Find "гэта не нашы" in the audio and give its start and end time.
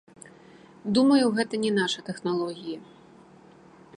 1.41-1.99